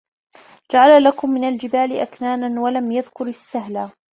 جَعَلَ 0.71 1.03
لَكُمْ 1.03 1.29
مِنْ 1.29 1.43
الْجِبَالِ 1.43 1.99
أَكْنَانًا 1.99 2.61
وَلَمْ 2.61 2.91
يَذْكُرْ 2.91 3.27
السَّهْلَ 3.27 3.91